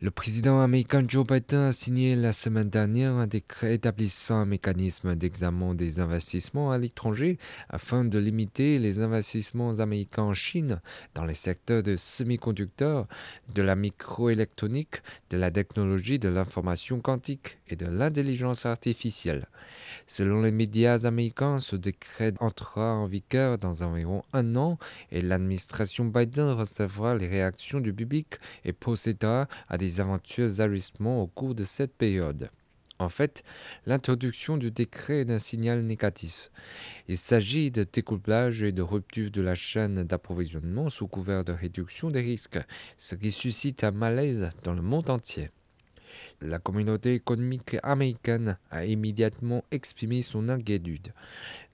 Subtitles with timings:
[0.00, 5.16] Le président américain Joe Biden a signé la semaine dernière un décret établissant un mécanisme
[5.16, 7.36] d'examen des investissements à l'étranger
[7.68, 10.80] afin de limiter les investissements américains en Chine
[11.16, 13.08] dans les secteurs de semi-conducteurs,
[13.52, 19.48] de la microélectronique, de la technologie de l'information quantique et de l'intelligence artificielle.
[20.06, 24.78] Selon les médias américains, ce décret entrera en vigueur dans environ un an
[25.10, 31.26] et l'administration Biden recevra les réactions du public et procédera à des éventuels ajustements au
[31.26, 32.50] cours de cette période.
[33.00, 33.44] En fait,
[33.86, 36.50] l'introduction du décret est un signal négatif.
[37.06, 42.10] Il s'agit de découplage et de rupture de la chaîne d'approvisionnement sous couvert de réduction
[42.10, 42.58] des risques,
[42.96, 45.50] ce qui suscite un malaise dans le monde entier.
[46.40, 51.12] La communauté économique américaine a immédiatement exprimé son inquiétude.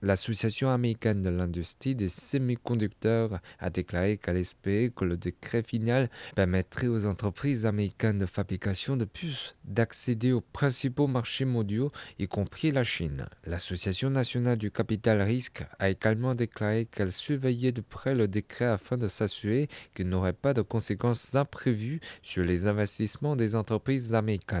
[0.00, 6.88] L'Association américaine de l'industrie des semi-conducteurs a déclaré qu'elle espérait que le décret final permettrait
[6.88, 12.84] aux entreprises américaines de fabrication de puces d'accéder aux principaux marchés mondiaux, y compris la
[12.84, 13.26] Chine.
[13.46, 18.96] L'Association nationale du capital risque a également déclaré qu'elle surveillait de près le décret afin
[18.96, 24.53] de s'assurer qu'il n'aurait pas de conséquences imprévues sur les investissements des entreprises américaines.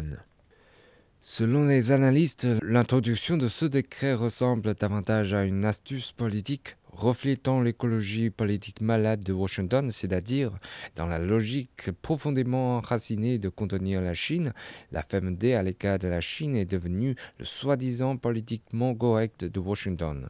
[1.20, 8.30] Selon les analystes, l'introduction de ce décret ressemble davantage à une astuce politique reflétant l'écologie
[8.30, 10.52] politique malade de Washington, c'est-à-dire
[10.96, 14.52] dans la logique profondément enracinée de contenir la Chine,
[14.92, 20.28] la fermeté à l'écart de la Chine est devenue le soi-disant politiquement correct de Washington.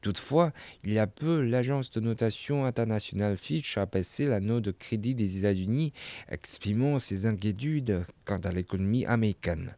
[0.00, 0.52] Toutefois,
[0.84, 5.14] il y a peu, l'agence de notation internationale Fitch a baissé la note de crédit
[5.14, 5.92] des États-Unis,
[6.28, 9.74] exprimant ses inquiétudes quant à l'économie américaine.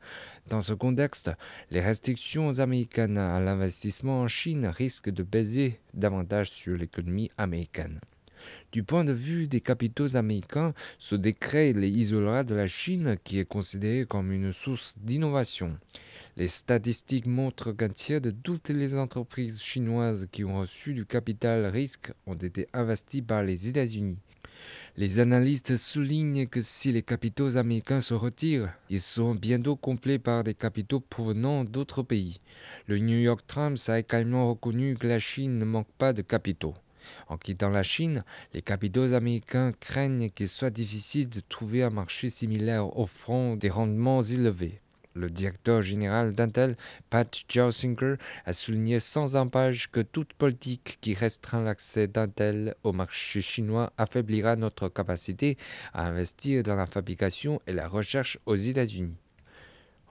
[0.48, 1.30] Dans ce contexte,
[1.70, 8.00] les restrictions américaines à l'investissement en Chine risquent de baiser davantage sur l'économie américaine.
[8.72, 13.38] Du point de vue des capitaux américains, ce décret les isolera de la Chine qui
[13.38, 15.78] est considérée comme une source d'innovation.
[16.36, 21.66] Les statistiques montrent qu'un tiers de toutes les entreprises chinoises qui ont reçu du capital
[21.66, 24.20] risque ont été investies par les États-Unis.
[25.00, 30.42] Les analystes soulignent que si les capitaux américains se retirent, ils seront bientôt complets par
[30.42, 32.40] des capitaux provenant d'autres pays.
[32.88, 36.74] Le New York Times a également reconnu que la Chine ne manque pas de capitaux.
[37.28, 42.28] En quittant la Chine, les capitaux américains craignent qu'il soit difficile de trouver un marché
[42.28, 44.80] similaire offrant des rendements élevés.
[45.18, 46.76] Le directeur général d'Intel,
[47.10, 48.14] Pat Gelsinger,
[48.46, 54.54] a souligné sans embâche que toute politique qui restreint l'accès d'Intel au marché chinois affaiblira
[54.54, 55.58] notre capacité
[55.92, 59.16] à investir dans la fabrication et la recherche aux États-Unis.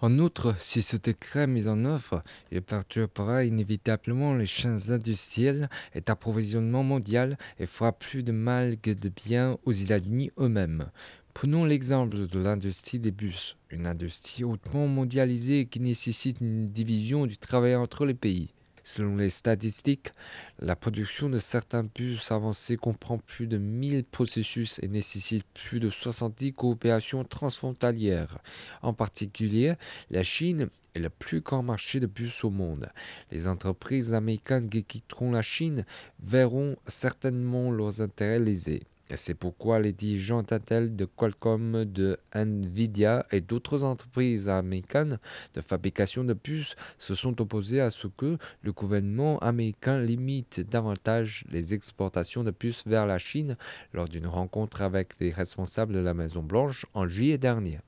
[0.02, 5.70] En outre, si ce décret est mis en œuvre, il perturbera inévitablement les chaînes industrielles
[5.96, 10.92] et d'approvisionnement mondial et fera plus de mal que de bien aux États-Unis eux-mêmes.
[11.40, 17.38] Prenons l'exemple de l'industrie des bus, une industrie hautement mondialisée qui nécessite une division du
[17.38, 18.56] travail entre les pays.
[18.84, 20.14] Selon les statistiques,
[20.58, 25.92] la production de certains bus avancés comprend plus de 1000 processus et nécessite plus de
[25.92, 28.40] 70 coopérations transfrontalières.
[28.82, 29.76] En particulier,
[30.10, 32.90] la Chine est le plus grand marché de bus au monde.
[33.30, 35.86] Les entreprises américaines qui quitteront la Chine
[36.20, 38.88] verront certainement leurs intérêts lésés.
[39.16, 45.18] C'est pourquoi les dirigeants d'Intel, de Qualcomm, de Nvidia et d'autres entreprises américaines
[45.54, 51.46] de fabrication de puces se sont opposés à ce que le gouvernement américain limite davantage
[51.50, 53.56] les exportations de puces vers la Chine
[53.94, 57.80] lors d'une rencontre avec les responsables de la Maison Blanche en juillet dernier.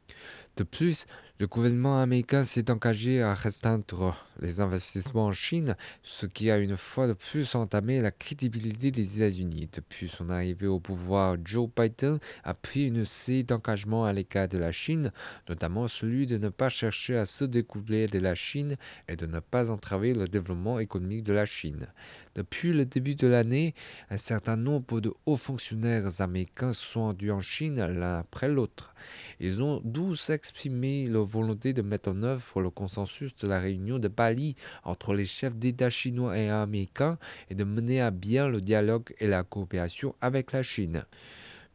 [0.55, 1.05] De plus,
[1.39, 6.75] le gouvernement américain s'est engagé à restreindre les investissements en Chine, ce qui a une
[6.75, 9.69] fois de plus entamé la crédibilité des États-Unis.
[9.71, 14.57] Depuis son arrivée au pouvoir, Joe Biden a pris une série d'engagements à l'égard de
[14.57, 15.13] la Chine,
[15.47, 18.75] notamment celui de ne pas chercher à se découpler de la Chine
[19.07, 21.87] et de ne pas entraver le développement économique de la Chine.
[22.35, 23.75] Depuis le début de l'année,
[24.09, 28.93] un certain nombre de hauts fonctionnaires américains sont rendus en Chine l'un après l'autre.
[29.39, 33.99] Ils ont tous exprimé leur volonté de mettre en œuvre le consensus de la réunion
[33.99, 37.17] de Bali entre les chefs d'État chinois et américains
[37.49, 41.05] et de mener à bien le dialogue et la coopération avec la Chine.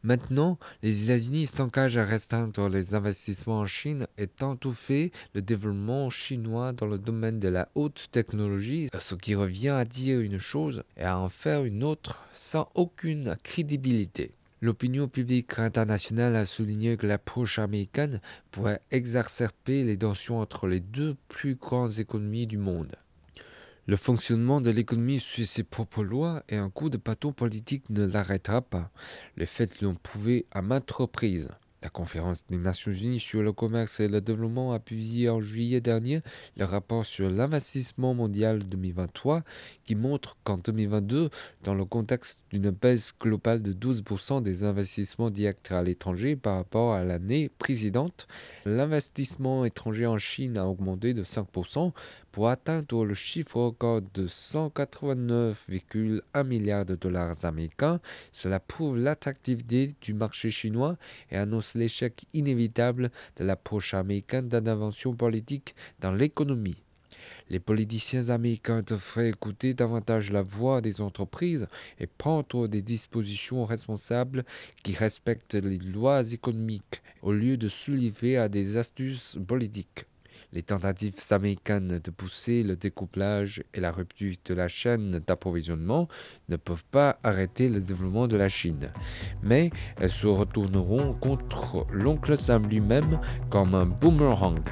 [0.05, 6.73] Maintenant, les États-Unis s'engagent à restreindre les investissements en Chine et étouffer le développement chinois
[6.73, 11.05] dans le domaine de la haute technologie, ce qui revient à dire une chose et
[11.05, 14.31] à en faire une autre sans aucune crédibilité.
[14.61, 18.21] L'opinion publique internationale a souligné que l'approche américaine
[18.51, 22.95] pourrait exacerber les tensions entre les deux plus grandes économies du monde.
[23.87, 28.07] Le fonctionnement de l'économie suit ses propres lois et un coup de bâton politique ne
[28.07, 28.89] l'arrêtera pas.
[29.35, 31.49] Le fait l'ont prouvé à maintes reprises.
[31.85, 35.81] La conférence des Nations Unies sur le commerce et le développement a publié en juillet
[35.81, 36.21] dernier
[36.57, 39.43] le rapport sur l'investissement mondial 2023
[39.83, 41.29] qui montre qu'en 2022,
[41.61, 46.95] dans le contexte d'une baisse globale de 12% des investissements directs à l'étranger par rapport
[46.95, 48.27] à l'année précédente,
[48.65, 51.91] l'investissement étranger en Chine a augmenté de 5%
[52.35, 58.01] pour atteindre le chiffre record de 189,1 milliards de dollars américains.
[58.33, 60.97] Cela prouve l'attractivité du marché chinois
[61.31, 66.83] et annonce l'échec inévitable de l'approche américaine d'intervention politique dans l'économie.
[67.49, 71.69] Les politiciens américains devraient écouter davantage la voix des entreprises
[72.01, 74.43] et prendre des dispositions responsables
[74.83, 80.05] qui respectent les lois économiques au lieu de soulever à des astuces politiques.
[80.55, 86.07] Les tentatives américaines de pousser le découplage et la rupture de la chaîne d'approvisionnement
[86.47, 88.93] ne peuvent pas arrêter le développement de la Chine,
[89.43, 89.69] mais
[89.99, 93.19] elles se retourneront contre l'oncle Sam lui-même
[93.49, 94.63] comme un boomerang.